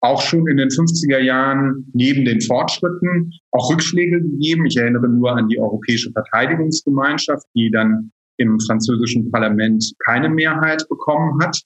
auch 0.00 0.20
schon 0.20 0.46
in 0.48 0.58
den 0.58 0.68
50er 0.68 1.18
Jahren 1.18 1.90
neben 1.94 2.24
den 2.24 2.40
Fortschritten 2.42 3.32
auch 3.52 3.70
Rückschläge 3.70 4.20
gegeben. 4.20 4.66
Ich 4.66 4.76
erinnere 4.76 5.08
nur 5.08 5.32
an 5.32 5.48
die 5.48 5.58
Europäische 5.58 6.12
Verteidigungsgemeinschaft, 6.12 7.46
die 7.54 7.70
dann 7.70 8.10
im 8.36 8.58
französischen 8.60 9.30
Parlament 9.30 9.92
keine 10.04 10.28
Mehrheit 10.28 10.86
bekommen 10.88 11.40
hat. 11.42 11.58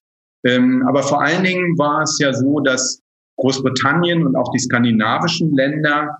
Ähm, 0.44 0.84
aber 0.86 1.02
vor 1.02 1.20
allen 1.20 1.42
Dingen 1.42 1.76
war 1.78 2.02
es 2.02 2.18
ja 2.20 2.32
so, 2.32 2.60
dass 2.60 3.02
Großbritannien 3.38 4.24
und 4.26 4.36
auch 4.36 4.52
die 4.52 4.58
skandinavischen 4.58 5.54
Länder 5.54 6.16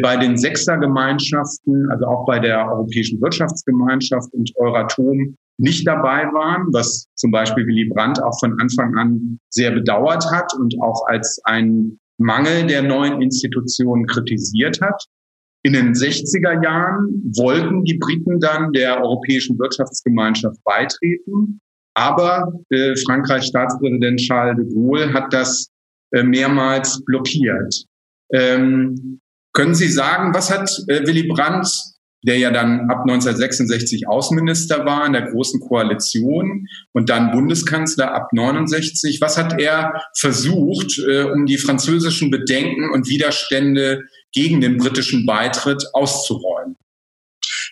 bei 0.00 0.16
den 0.16 0.36
Sechsergemeinschaften, 0.36 1.90
also 1.90 2.06
auch 2.06 2.26
bei 2.26 2.38
der 2.38 2.66
Europäischen 2.70 3.20
Wirtschaftsgemeinschaft 3.20 4.32
und 4.32 4.50
Euratom 4.56 5.36
nicht 5.58 5.86
dabei 5.86 6.24
waren, 6.32 6.72
was 6.72 7.06
zum 7.14 7.30
Beispiel 7.30 7.66
Willy 7.66 7.88
Brandt 7.88 8.22
auch 8.22 8.38
von 8.40 8.58
Anfang 8.60 8.96
an 8.96 9.38
sehr 9.50 9.70
bedauert 9.72 10.24
hat 10.30 10.52
und 10.54 10.74
auch 10.80 11.06
als 11.06 11.40
ein 11.44 11.98
Mangel 12.18 12.66
der 12.66 12.82
neuen 12.82 13.20
Institutionen 13.20 14.06
kritisiert 14.06 14.80
hat. 14.80 15.04
In 15.62 15.72
den 15.72 15.92
60er 15.92 16.62
Jahren 16.62 17.32
wollten 17.36 17.84
die 17.84 17.98
Briten 17.98 18.38
dann 18.38 18.72
der 18.72 19.00
Europäischen 19.02 19.58
Wirtschaftsgemeinschaft 19.58 20.62
beitreten, 20.64 21.60
aber 21.94 22.52
äh, 22.70 22.94
Frankreichs 23.06 23.46
Staatspräsident 23.46 24.20
Charles 24.20 24.56
de 24.56 24.74
Gaulle 24.74 25.12
hat 25.12 25.32
das 25.32 25.68
äh, 26.12 26.22
mehrmals 26.22 27.02
blockiert. 27.04 27.84
Ähm, 28.32 29.20
können 29.54 29.74
Sie 29.74 29.88
sagen, 29.88 30.34
was 30.34 30.50
hat 30.50 30.70
äh, 30.88 31.06
Willy 31.06 31.28
Brandt, 31.28 31.68
der 32.26 32.38
ja 32.38 32.50
dann 32.50 32.90
ab 32.90 33.02
1966 33.02 34.08
Außenminister 34.08 34.84
war 34.84 35.06
in 35.06 35.12
der 35.12 35.30
Großen 35.30 35.60
Koalition 35.60 36.66
und 36.92 37.08
dann 37.08 37.30
Bundeskanzler 37.30 38.12
ab 38.12 38.32
69, 38.32 39.20
was 39.20 39.38
hat 39.38 39.60
er 39.60 40.02
versucht, 40.18 40.98
äh, 40.98 41.22
um 41.22 41.46
die 41.46 41.58
französischen 41.58 42.30
Bedenken 42.30 42.90
und 42.92 43.08
Widerstände 43.08 44.04
gegen 44.32 44.60
den 44.60 44.78
britischen 44.78 45.24
Beitritt 45.26 45.84
auszuräumen? 45.92 46.76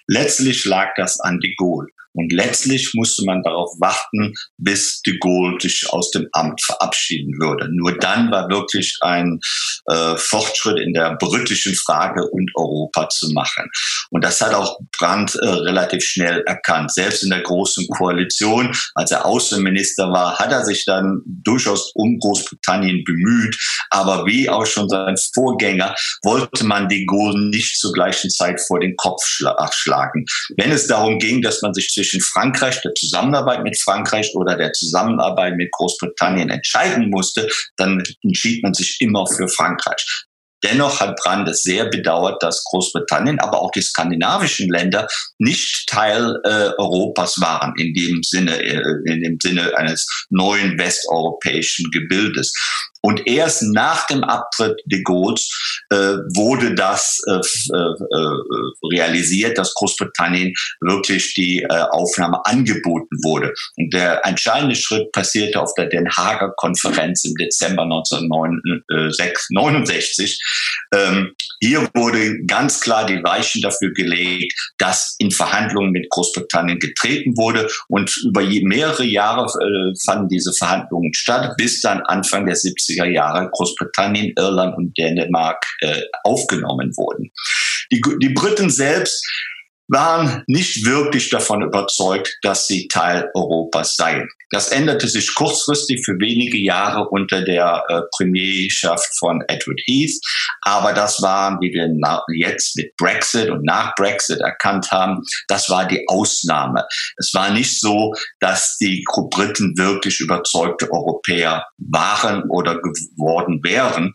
Letztlich 0.06 0.64
lag 0.64 0.90
das 0.96 1.20
an 1.20 1.40
de 1.40 1.54
Gaulle. 1.56 1.88
Und 2.14 2.32
letztlich 2.32 2.92
musste 2.94 3.24
man 3.24 3.42
darauf 3.42 3.70
warten, 3.80 4.34
bis 4.58 5.00
de 5.02 5.18
Gaulle 5.18 5.58
sich 5.60 5.86
aus 5.90 6.10
dem 6.10 6.28
Amt 6.32 6.62
verabschieden 6.62 7.32
würde. 7.38 7.68
Nur 7.72 7.98
dann 7.98 8.30
war 8.30 8.48
wirklich 8.48 8.98
ein 9.00 9.40
äh, 9.86 10.16
Fortschritt 10.16 10.78
in 10.78 10.92
der 10.92 11.16
britischen 11.16 11.74
Frage 11.74 12.28
und 12.28 12.50
Europa 12.54 13.08
zu 13.08 13.30
machen. 13.32 13.68
Und 14.10 14.24
das 14.24 14.40
hat 14.40 14.54
auch 14.54 14.78
Brandt 14.96 15.34
äh, 15.36 15.46
relativ 15.46 16.04
schnell 16.04 16.42
erkannt. 16.46 16.92
Selbst 16.92 17.22
in 17.22 17.30
der 17.30 17.42
großen 17.42 17.86
Koalition, 17.88 18.72
als 18.94 19.10
er 19.10 19.24
Außenminister 19.24 20.10
war, 20.12 20.38
hat 20.38 20.52
er 20.52 20.64
sich 20.64 20.84
dann 20.84 21.22
durchaus 21.24 21.92
um 21.94 22.18
Großbritannien 22.18 23.04
bemüht. 23.04 23.56
Aber 23.90 24.26
wie 24.26 24.48
auch 24.48 24.66
schon 24.66 24.88
sein 24.88 25.16
Vorgänger, 25.34 25.94
wollte 26.22 26.64
man 26.64 26.88
de 26.88 27.04
Gaulle 27.06 27.50
nicht 27.50 27.78
zur 27.78 27.92
gleichen 27.92 28.30
Zeit 28.30 28.60
vor 28.60 28.80
den 28.80 28.96
Kopf 28.96 29.22
schlagen. 29.24 30.24
Wenn 30.56 30.70
es 30.70 30.86
darum 30.86 31.18
ging, 31.18 31.42
dass 31.42 31.62
man 31.62 31.74
sich 31.74 31.88
zwischen 32.02 32.20
Frankreich, 32.20 32.80
der 32.82 32.94
Zusammenarbeit 32.94 33.62
mit 33.62 33.80
Frankreich 33.80 34.30
oder 34.34 34.56
der 34.56 34.72
Zusammenarbeit 34.72 35.56
mit 35.56 35.70
Großbritannien 35.70 36.50
entscheiden 36.50 37.10
musste, 37.10 37.48
dann 37.76 38.02
entschied 38.22 38.62
man 38.62 38.74
sich 38.74 38.96
immer 39.00 39.26
für 39.26 39.48
Frankreich. 39.48 40.24
Dennoch 40.64 41.00
hat 41.00 41.16
Brand 41.16 41.48
es 41.48 41.62
sehr 41.62 41.86
bedauert, 41.86 42.40
dass 42.40 42.62
Großbritannien, 42.64 43.40
aber 43.40 43.60
auch 43.60 43.72
die 43.72 43.82
skandinavischen 43.82 44.68
Länder 44.68 45.08
nicht 45.38 45.88
Teil 45.88 46.36
äh, 46.44 46.70
Europas 46.78 47.40
waren 47.40 47.74
in 47.76 47.92
dem 47.94 48.22
Sinne, 48.22 48.62
äh, 48.62 48.80
in 49.06 49.22
dem 49.22 49.38
Sinne 49.42 49.76
eines 49.76 50.06
neuen 50.30 50.78
westeuropäischen 50.78 51.90
Gebildes. 51.90 52.52
Und 53.02 53.26
erst 53.26 53.62
nach 53.62 54.06
dem 54.06 54.24
Abtritt 54.24 54.80
de 54.86 55.02
Gaulle's 55.02 55.50
äh, 55.90 56.16
wurde 56.34 56.74
das 56.74 57.20
äh, 57.26 57.32
äh, 57.32 57.76
äh, 57.76 58.38
realisiert, 58.92 59.58
dass 59.58 59.74
Großbritannien 59.74 60.54
wirklich 60.80 61.34
die 61.34 61.60
äh, 61.62 61.84
Aufnahme 61.90 62.40
angeboten 62.46 63.14
wurde. 63.24 63.52
Und 63.76 63.92
der 63.92 64.24
entscheidende 64.24 64.76
Schritt 64.76 65.10
passierte 65.12 65.60
auf 65.60 65.74
der 65.74 65.86
Den 65.86 66.08
Haager 66.08 66.54
Konferenz 66.56 67.24
im 67.24 67.34
Dezember 67.34 67.82
1969. 67.82 70.40
Ähm, 70.94 71.34
hier 71.60 71.88
wurde 71.94 72.44
ganz 72.46 72.80
klar 72.80 73.04
die 73.06 73.22
Weichen 73.22 73.60
dafür 73.62 73.92
gelegt, 73.92 74.52
dass 74.78 75.16
in 75.18 75.30
Verhandlungen 75.30 75.90
mit 75.90 76.08
Großbritannien 76.10 76.78
getreten 76.78 77.36
wurde. 77.36 77.68
Und 77.88 78.14
über 78.28 78.42
mehrere 78.42 79.04
Jahre 79.04 79.46
äh, 79.46 79.94
fanden 80.04 80.28
diese 80.28 80.52
Verhandlungen 80.52 81.14
statt, 81.14 81.54
bis 81.56 81.80
dann 81.80 82.02
Anfang 82.02 82.44
der 82.46 82.56
70er 82.56 82.91
Jahre 82.96 83.48
Großbritannien, 83.50 84.32
Irland 84.36 84.76
und 84.76 84.96
Dänemark 84.96 85.64
äh, 85.80 86.00
aufgenommen 86.24 86.92
wurden. 86.96 87.30
Die, 87.90 88.00
die 88.20 88.30
Briten 88.30 88.70
selbst 88.70 89.24
waren 89.92 90.42
nicht 90.46 90.84
wirklich 90.86 91.30
davon 91.30 91.62
überzeugt, 91.62 92.36
dass 92.42 92.66
sie 92.66 92.88
Teil 92.88 93.30
Europas 93.34 93.94
seien. 93.94 94.28
Das 94.50 94.68
änderte 94.68 95.08
sich 95.08 95.34
kurzfristig 95.34 96.04
für 96.04 96.18
wenige 96.18 96.58
Jahre 96.58 97.08
unter 97.08 97.42
der 97.42 97.84
äh, 97.88 98.00
Premierschaft 98.16 99.08
von 99.18 99.42
Edward 99.48 99.80
Heath. 99.86 100.18
Aber 100.62 100.92
das 100.92 101.22
war, 101.22 101.58
wie 101.60 101.72
wir 101.72 101.88
jetzt 102.34 102.76
mit 102.76 102.96
Brexit 102.96 103.50
und 103.50 103.64
nach 103.64 103.94
Brexit 103.94 104.40
erkannt 104.40 104.90
haben, 104.90 105.22
das 105.48 105.70
war 105.70 105.86
die 105.86 106.06
Ausnahme. 106.08 106.84
Es 107.16 107.32
war 107.34 107.50
nicht 107.50 107.80
so, 107.80 108.12
dass 108.40 108.76
die 108.78 109.04
Briten 109.30 109.76
wirklich 109.78 110.20
überzeugte 110.20 110.90
Europäer 110.90 111.64
waren 111.78 112.44
oder 112.50 112.80
geworden 112.80 113.60
wären. 113.62 114.12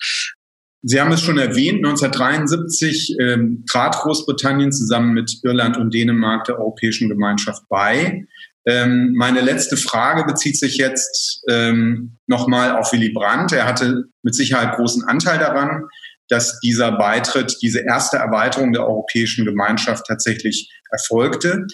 Sie 0.84 1.02
haben 1.02 1.12
es 1.12 1.22
schon 1.22 1.38
erwähnt, 1.38 1.86
1973 1.86 3.18
ähm, 3.20 3.64
trat 3.70 3.96
Großbritannien 3.96 4.72
zusammen 4.72 5.14
mit 5.14 5.40
Irland 5.44 5.78
und 5.78 5.94
Dänemark 5.94 6.46
der 6.46 6.60
Europäischen 6.60 7.10
Gemeinschaft 7.10 7.64
bei. 7.68 8.26
Ähm, 8.66 9.14
meine 9.16 9.42
letzte 9.42 9.78
Frage 9.78 10.26
bezieht 10.26 10.60
sich 10.60 10.78
jetzt 10.78 11.42
ähm, 11.50 12.18
nochmal 12.28 12.76
auf 12.76 12.92
Willy 12.92 13.12
Brandt. 13.12 13.54
Er 13.54 13.66
hatte 13.66 14.04
mit 14.24 14.36
Sicherheit 14.36 14.76
großen 14.76 15.06
Anteil 15.06 15.40
daran, 15.40 15.84
dass 16.28 16.60
dieser 16.60 16.92
Beitritt, 16.92 17.58
diese 17.62 17.80
erste 17.80 18.18
Erweiterung 18.18 18.74
der 18.74 18.86
Europäischen 18.86 19.46
Gemeinschaft 19.46 20.06
tatsächlich 20.06 20.70
erfolgte. 20.92 21.66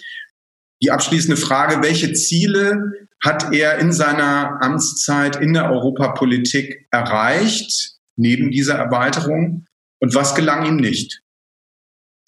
Die 0.82 0.90
abschließende 0.90 1.36
Frage, 1.36 1.82
welche 1.82 2.12
Ziele 2.12 2.92
hat 3.22 3.52
er 3.52 3.78
in 3.78 3.92
seiner 3.92 4.62
Amtszeit 4.62 5.36
in 5.36 5.52
der 5.52 5.70
Europapolitik 5.70 6.86
erreicht? 6.90 7.93
Neben 8.16 8.50
dieser 8.50 8.76
Erweiterung? 8.76 9.66
Und 10.00 10.14
was 10.14 10.34
gelang 10.34 10.66
ihm 10.66 10.76
nicht? 10.76 11.20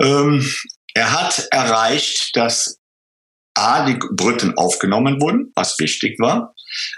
Ähm, 0.00 0.46
er 0.94 1.12
hat 1.12 1.48
erreicht, 1.50 2.36
dass 2.36 2.78
A, 3.54 3.86
die 3.86 3.98
Briten 4.12 4.56
aufgenommen 4.56 5.20
wurden, 5.20 5.52
was 5.54 5.78
wichtig 5.78 6.18
war. 6.18 6.54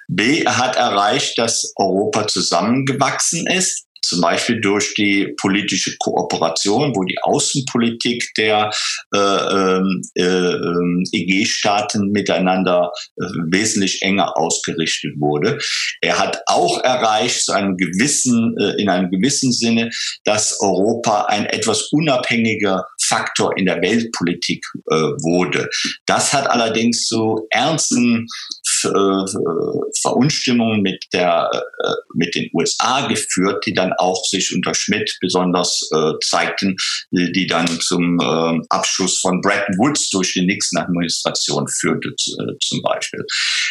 B, 0.08 0.42
er 0.42 0.58
hat 0.58 0.76
erreicht, 0.76 1.38
dass 1.38 1.72
Europa 1.76 2.26
zusammengewachsen 2.26 3.46
ist 3.46 3.87
zum 4.02 4.20
Beispiel 4.20 4.60
durch 4.60 4.94
die 4.94 5.34
politische 5.40 5.96
Kooperation, 5.98 6.94
wo 6.94 7.04
die 7.04 7.18
Außenpolitik 7.22 8.24
der 8.36 8.70
äh, 9.14 9.18
ähm, 9.18 10.02
äh, 10.16 10.22
äh, 10.22 11.04
EG-Staaten 11.12 12.10
miteinander 12.10 12.90
äh, 13.16 13.24
wesentlich 13.50 14.02
enger 14.02 14.36
ausgerichtet 14.36 15.14
wurde. 15.18 15.58
Er 16.00 16.18
hat 16.18 16.40
auch 16.46 16.82
erreicht, 16.82 17.44
zu 17.44 17.52
einem 17.52 17.76
gewissen, 17.76 18.54
äh, 18.58 18.80
in 18.80 18.88
einem 18.88 19.10
gewissen 19.10 19.52
Sinne, 19.52 19.90
dass 20.24 20.60
Europa 20.60 21.26
ein 21.28 21.46
etwas 21.46 21.88
unabhängiger 21.92 22.84
Faktor 23.00 23.56
in 23.56 23.66
der 23.66 23.80
Weltpolitik 23.80 24.64
äh, 24.90 24.94
wurde. 24.94 25.68
Das 26.06 26.32
hat 26.32 26.48
allerdings 26.48 27.06
zu 27.06 27.46
ernsten 27.50 28.26
Verunstimmungen 30.00 30.82
mit 30.82 31.04
der 31.12 31.50
mit 32.14 32.34
den 32.34 32.50
USA 32.52 33.06
geführt, 33.06 33.64
die 33.66 33.74
dann 33.74 33.92
auch 33.98 34.24
sich 34.24 34.54
unter 34.54 34.74
Schmidt 34.74 35.16
besonders 35.20 35.88
äh, 35.94 36.12
zeigten, 36.22 36.76
die 37.10 37.46
dann 37.46 37.66
zum 37.80 38.18
äh, 38.20 38.60
Abschuss 38.68 39.18
von 39.20 39.40
Bretton 39.40 39.76
Woods 39.78 40.10
durch 40.10 40.32
die 40.32 40.44
Nixon-Administration 40.44 41.66
führte 41.68 42.08
äh, 42.08 42.52
zum 42.62 42.82
Beispiel. 42.82 43.24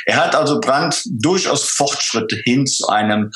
Er 0.06 0.18
hat 0.18 0.36
also 0.36 0.60
Brandt 0.60 1.02
durchaus 1.06 1.70
Fortschritte 1.70 2.38
hin 2.44 2.66
zu 2.66 2.88
einem 2.88 3.32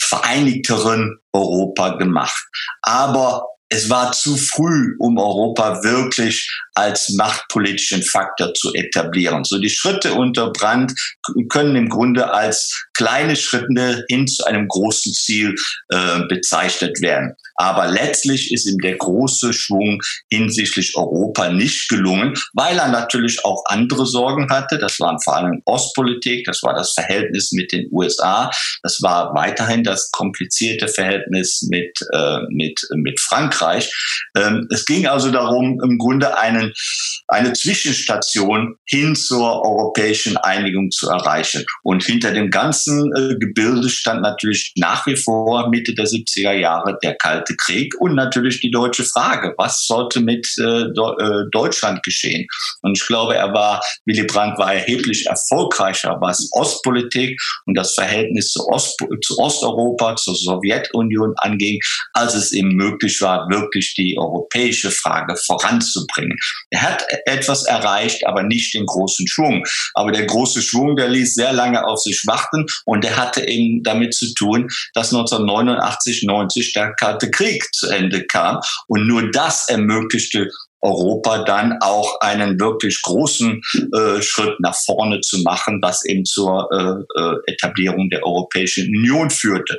vereinigteren 0.00 1.18
Europa 1.32 1.96
gemacht. 1.96 2.44
Aber 2.82 3.44
es 3.68 3.90
war 3.90 4.12
zu 4.12 4.36
früh, 4.36 4.94
um 5.00 5.18
Europa 5.18 5.82
wirklich 5.82 6.48
als 6.76 7.10
machtpolitischen 7.10 8.02
Faktor 8.02 8.54
zu 8.54 8.72
etablieren. 8.74 9.44
So 9.44 9.58
die 9.58 9.70
Schritte 9.70 10.14
unter 10.14 10.52
Brand 10.52 10.92
können 11.48 11.76
im 11.76 11.88
Grunde 11.88 12.32
als 12.32 12.86
kleine 12.96 13.36
Schritte 13.36 14.04
hin 14.08 14.26
zu 14.26 14.44
einem 14.44 14.68
großen 14.68 15.12
Ziel 15.12 15.54
äh, 15.88 16.20
bezeichnet 16.28 17.00
werden. 17.00 17.34
Aber 17.56 17.86
letztlich 17.86 18.52
ist 18.52 18.66
ihm 18.66 18.78
der 18.78 18.96
große 18.96 19.52
Schwung 19.52 20.00
hinsichtlich 20.30 20.96
Europa 20.96 21.48
nicht 21.50 21.88
gelungen, 21.88 22.34
weil 22.52 22.78
er 22.78 22.88
natürlich 22.88 23.44
auch 23.44 23.62
andere 23.66 24.06
Sorgen 24.06 24.50
hatte. 24.50 24.78
Das 24.78 25.00
waren 25.00 25.18
vor 25.20 25.36
allem 25.36 25.62
Ostpolitik, 25.64 26.44
das 26.44 26.62
war 26.62 26.74
das 26.74 26.92
Verhältnis 26.92 27.52
mit 27.52 27.72
den 27.72 27.88
USA, 27.90 28.50
das 28.82 29.00
war 29.02 29.34
weiterhin 29.34 29.84
das 29.84 30.10
komplizierte 30.10 30.88
Verhältnis 30.88 31.62
mit, 31.70 31.98
äh, 32.12 32.38
mit, 32.50 32.80
mit 32.94 33.20
Frankreich. 33.20 33.90
Ähm, 34.36 34.68
es 34.70 34.84
ging 34.84 35.06
also 35.06 35.30
darum, 35.30 35.80
im 35.82 35.98
Grunde 35.98 36.38
einen, 36.38 36.65
eine 37.28 37.52
Zwischenstation 37.52 38.76
hin 38.84 39.14
zur 39.14 39.62
europäischen 39.64 40.36
Einigung 40.36 40.90
zu 40.90 41.08
erreichen. 41.08 41.64
Und 41.82 42.04
hinter 42.04 42.32
dem 42.32 42.50
ganzen 42.50 43.12
äh, 43.16 43.36
Gebilde 43.38 43.88
stand 43.88 44.22
natürlich 44.22 44.72
nach 44.76 45.06
wie 45.06 45.16
vor 45.16 45.68
Mitte 45.68 45.94
der 45.94 46.06
70er 46.06 46.52
Jahre 46.52 46.98
der 47.02 47.14
Kalte 47.16 47.46
Kalte 47.46 47.56
Krieg 47.56 47.94
und 48.00 48.14
natürlich 48.14 48.60
die 48.60 48.70
deutsche 48.70 49.04
Frage, 49.04 49.54
was 49.58 49.86
sollte 49.86 50.20
mit 50.20 50.46
äh, 50.58 50.62
äh, 50.62 51.44
Deutschland 51.52 52.02
geschehen? 52.02 52.46
Und 52.82 52.98
ich 52.98 53.06
glaube, 53.06 53.34
er 53.34 53.52
war, 53.52 53.82
Willy 54.06 54.24
Brandt 54.24 54.58
war 54.58 54.74
erheblich 54.74 55.26
erfolgreicher, 55.26 56.16
was 56.20 56.48
Ostpolitik 56.52 57.40
und 57.66 57.76
das 57.76 57.94
Verhältnis 57.94 58.52
zu, 58.52 58.66
Ost, 58.68 58.96
zu 59.22 59.38
Osteuropa, 59.38 60.16
zur 60.16 60.34
Sowjetunion 60.34 61.34
anging, 61.38 61.78
als 62.12 62.34
es 62.34 62.52
ihm 62.52 62.68
möglich 62.68 63.20
war, 63.20 63.48
wirklich 63.50 63.94
die 63.94 64.16
europäische 64.18 64.90
Frage 64.90 65.36
voranzubringen. 65.36 66.38
Er 66.70 66.82
hat 66.82 67.04
etwas 67.26 67.64
erreicht, 67.64 68.26
aber 68.26 68.42
nicht 68.42 68.74
den 68.74 68.86
großen 68.86 69.26
Schwung. 69.28 69.64
Aber 69.94 70.12
der 70.12 70.26
große 70.26 70.62
Schwung, 70.62 70.96
der 70.96 71.08
ließ 71.08 71.34
sehr 71.34 71.52
lange 71.52 71.86
auf 71.86 71.98
sich 72.00 72.22
warten 72.26 72.66
und 72.84 73.04
der 73.04 73.16
hatte 73.16 73.46
eben 73.46 73.82
damit 73.82 74.14
zu 74.14 74.32
tun, 74.34 74.68
dass 74.94 75.12
1989, 75.12 76.24
90 76.24 76.72
der 76.72 76.92
Kalte 76.94 77.30
Krieg 77.30 77.64
zu 77.74 77.88
Ende 77.88 78.26
kam. 78.26 78.60
Und 78.88 79.06
nur 79.06 79.30
das 79.30 79.68
ermöglichte 79.68 80.50
Europa 80.82 81.44
dann 81.44 81.78
auch 81.80 82.20
einen 82.20 82.60
wirklich 82.60 83.00
großen 83.02 83.60
äh, 83.92 84.22
Schritt 84.22 84.60
nach 84.60 84.76
vorne 84.76 85.20
zu 85.20 85.42
machen, 85.42 85.80
was 85.82 86.04
eben 86.04 86.24
zur 86.24 86.68
äh, 86.70 87.20
äh 87.20 87.36
Etablierung 87.52 88.08
der 88.10 88.24
Europäischen 88.24 88.86
Union 88.88 89.30
führte. 89.30 89.78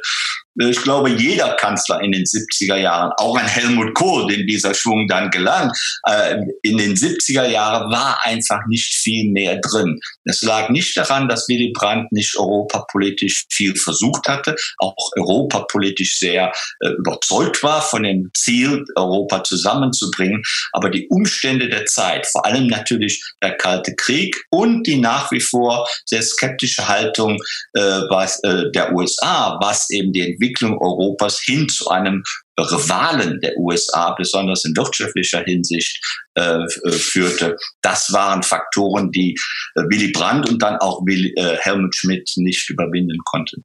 Ich 0.59 0.81
glaube, 0.81 1.11
jeder 1.11 1.53
Kanzler 1.53 2.01
in 2.01 2.11
den 2.11 2.23
70er 2.23 2.77
Jahren, 2.77 3.11
auch 3.17 3.37
ein 3.37 3.45
Helmut 3.45 3.93
Kohl, 3.93 4.27
dem 4.27 4.47
dieser 4.47 4.73
Schwung 4.73 5.07
dann 5.07 5.29
gelang, 5.29 5.71
äh, 6.07 6.37
in 6.63 6.77
den 6.77 6.95
70er 6.95 7.47
Jahren 7.47 7.91
war 7.91 8.19
einfach 8.23 8.59
nicht 8.67 8.93
viel 8.95 9.29
mehr 9.29 9.59
drin. 9.61 9.99
Es 10.25 10.41
lag 10.41 10.69
nicht 10.69 10.97
daran, 10.97 11.29
dass 11.29 11.47
Willy 11.47 11.71
Brandt 11.73 12.11
nicht 12.11 12.37
europapolitisch 12.37 13.45
viel 13.51 13.75
versucht 13.75 14.27
hatte, 14.27 14.55
auch 14.79 14.95
europapolitisch 15.15 16.17
sehr 16.17 16.51
äh, 16.79 16.89
überzeugt 16.89 17.61
war 17.61 17.81
von 17.81 18.03
dem 18.03 18.31
Ziel, 18.35 18.83
Europa 18.95 19.43
zusammenzubringen. 19.43 20.41
Aber 20.73 20.89
die 20.89 21.07
Umstände 21.09 21.69
der 21.69 21.85
Zeit, 21.85 22.25
vor 22.25 22.45
allem 22.45 22.67
natürlich 22.67 23.23
der 23.43 23.55
Kalte 23.57 23.93
Krieg 23.95 24.35
und 24.49 24.87
die 24.87 24.97
nach 24.97 25.31
wie 25.31 25.39
vor 25.39 25.87
sehr 26.05 26.23
skeptische 26.23 26.87
Haltung 26.87 27.37
äh, 27.73 27.79
äh, 27.79 28.71
der 28.71 28.93
USA, 28.93 29.59
was 29.61 29.89
eben 29.91 30.11
die 30.13 30.21
Entwicklung 30.21 30.46
Entwicklung 30.47 30.77
Europas 30.79 31.41
hin 31.41 31.67
zu 31.67 31.89
einem 31.89 32.23
Rivalen 32.60 33.39
der 33.41 33.57
USA, 33.57 34.15
besonders 34.17 34.65
in 34.65 34.75
wirtschaftlicher 34.75 35.43
Hinsicht, 35.43 36.01
äh, 36.36 36.63
äh, 36.63 36.91
führte. 36.91 37.57
Das 37.81 38.12
waren 38.13 38.41
Faktoren, 38.43 39.12
die 39.12 39.36
äh, 39.75 39.81
Willy 39.81 40.12
Brandt 40.12 40.49
und 40.49 40.62
dann 40.62 40.77
auch 40.77 41.05
Willy, 41.05 41.33
äh, 41.36 41.57
Helmut 41.60 41.95
Schmidt 41.95 42.31
nicht 42.38 42.69
überwinden 42.69 43.19
konnten. 43.25 43.63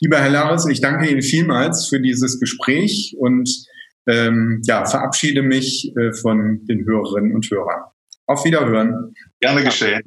Lieber 0.00 0.18
Herr 0.18 0.30
Lares, 0.30 0.66
ich 0.66 0.80
danke 0.80 1.08
Ihnen 1.08 1.22
vielmals 1.22 1.88
für 1.88 2.00
dieses 2.00 2.40
Gespräch 2.40 3.14
und 3.18 3.48
ähm, 4.08 4.60
ja, 4.64 4.84
verabschiede 4.84 5.42
mich 5.42 5.92
äh, 5.96 6.12
von 6.12 6.64
den 6.66 6.84
Hörerinnen 6.84 7.34
und 7.34 7.48
Hörern. 7.50 7.84
Auf 8.26 8.44
Wiederhören. 8.44 9.14
Gerne 9.40 9.62
geschehen. 9.62 10.02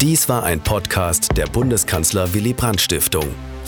Dies 0.00 0.28
war 0.30 0.44
ein 0.44 0.60
Podcast 0.60 1.36
der 1.36 1.46
Bundeskanzler 1.46 2.32
Willy 2.32 2.54
Brandt 2.54 2.80
Stiftung. 2.80 3.28